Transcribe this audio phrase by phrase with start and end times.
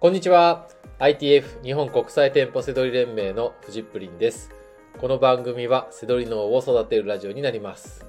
[0.00, 0.68] こんにちは。
[1.00, 4.52] ITF 日本国際店舗セドリ連盟のフジップリンです。
[4.96, 8.06] この番組はセドリ脳を育てるラジオになります。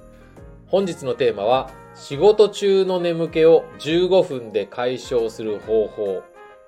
[0.66, 6.22] 本日のテーマは仕事中の眠気を15分で解消する方法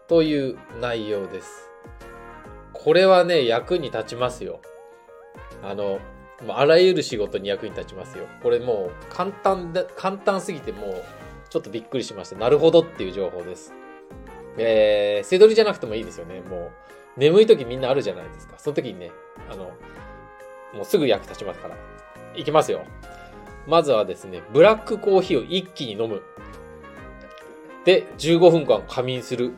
[0.08, 1.70] という内容です。
[2.72, 4.60] これはね、役に立ちますよ。
[5.62, 6.00] あの、
[6.48, 8.26] あらゆる仕事に役に立ちますよ。
[8.42, 11.04] これもう簡単で、簡単すぎてもう
[11.48, 12.36] ちょっとびっくりしました。
[12.36, 13.72] なるほどっていう情報です。
[14.58, 16.40] えー、背取りじゃなくてもいいですよね。
[16.40, 16.70] も
[17.16, 18.58] う、眠い時みんなあるじゃないですか。
[18.58, 19.10] その時にね、
[19.50, 19.70] あの、
[20.74, 21.76] もうすぐ役立ちますから。
[22.34, 22.84] いきますよ。
[23.66, 26.22] まずはですね、ブラックコーヒーを一気に飲む。
[27.84, 29.52] で、15分間仮眠する。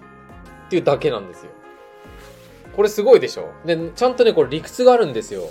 [0.66, 1.52] っていうだけなんですよ。
[2.74, 5.45] これすごいでしょで、ちゃんとね、これ理屈があるんですよ。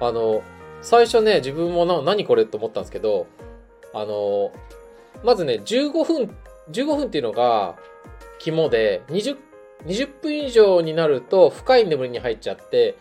[0.00, 0.42] あの、
[0.80, 3.26] 最初ね、自分もな、何これと思ったんですけど、
[3.92, 4.52] あの、
[5.24, 6.36] まずね、15分、
[6.70, 7.76] 15分っていうのが、
[8.38, 9.36] 肝で、20、
[9.86, 12.96] 20分以上になると深い眠りに入っちゃって、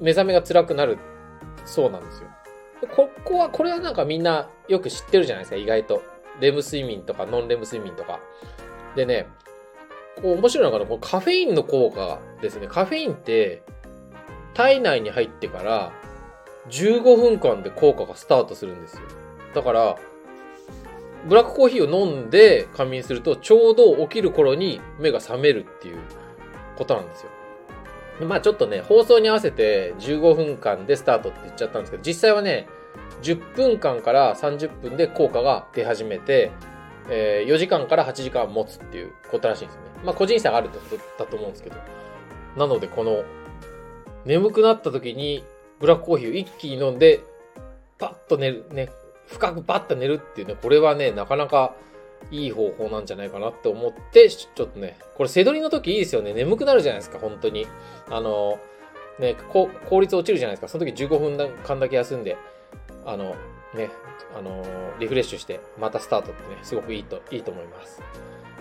[0.00, 0.98] 目覚めが辛くなる
[1.64, 2.28] そうなんですよ。
[2.94, 6.02] ここは、これはなんかみんなよく知ってるじゃないですか、意外と。
[6.40, 8.20] レム睡眠とかノンレム睡眠とか。
[8.96, 9.26] でね、
[10.20, 12.66] こう面白いのが、このカフェインの効果ですね。
[12.66, 13.62] カフェインって
[14.54, 15.92] 体内に入ってから
[16.70, 19.02] 15分間で効果がスタートするんですよ。
[19.54, 19.96] だから、
[21.26, 25.98] ブラックコーヒーを飲んで仮眠するとちょうど起きる頃に目が覚めるっていう
[26.76, 27.30] ことなんですよ。
[28.26, 32.68] まあちょっとね、放送に合わせて15分間でスタートって言っちゃったんですけど、実際はね、
[33.22, 36.52] 10分間から30分で効果が出始めて、
[37.10, 39.88] えー4時間から8時間持つっていうことらしいんですよね。
[40.04, 41.76] まあ個人差があるってことだと思うんですけど。
[42.56, 43.24] なのでこの、
[44.24, 45.44] 眠くなった時に
[45.80, 47.20] ブラックコーヒーを一気に飲んで、
[47.98, 48.90] パッと寝る、ね、
[49.26, 51.74] 深くパッと寝るっていうね、これはね、なかなか
[52.30, 56.32] いい方法なんじゃないかなって思って、ちょっとね、これ、背取りの時いいですよね。
[56.32, 57.66] 眠くなるじゃないですか、本当に。
[58.10, 58.58] あの、
[59.18, 59.68] ね、効
[60.00, 60.68] 率落ちるじゃないですか。
[60.68, 62.36] その時15分間だけ休んで、
[63.06, 63.36] あの、
[63.74, 63.90] ね、
[64.36, 64.64] あの、
[64.98, 68.02] リフレッシュして、またスタートってね、すごくいいと、いいと思います。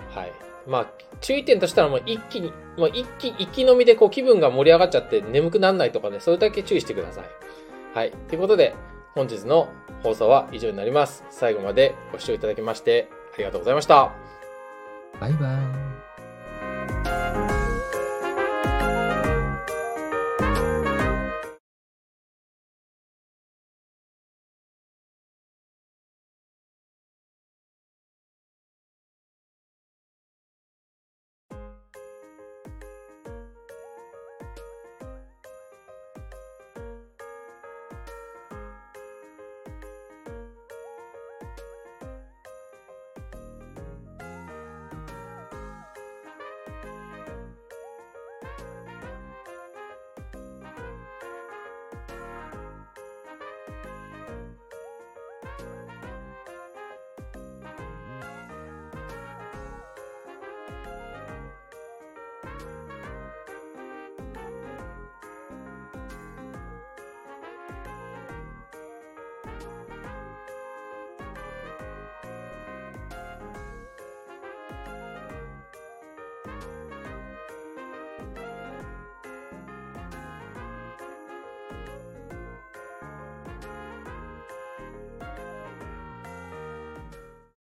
[0.10, 0.32] はい。
[0.68, 0.88] まあ、
[1.20, 7.24] 注意点としたらもう一気に、もう一気、一気飲みでこう気分が盛り上がっちゃって眠くならないとかね、それだけ注意してください。
[7.94, 8.12] はい。
[8.12, 8.76] ということで、
[9.16, 9.70] 本日の
[10.02, 11.24] 放送は以上になります。
[11.30, 14.12] 最後までご視聴いただきましてありがとうございました。
[15.20, 15.48] バイバ
[15.80, 15.83] イ。